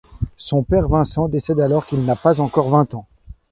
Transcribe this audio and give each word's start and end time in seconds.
Son 0.37 0.63
père 0.63 0.87
Vincent 0.89 1.27
décède 1.27 1.59
alors 1.59 1.85
qu'il 1.85 2.03
n'a 2.05 2.15
pas 2.15 2.39
encore 2.39 2.71
vingt 2.71 2.91
ans. 2.95 3.05